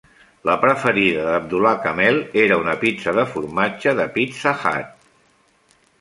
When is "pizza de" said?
2.85-3.27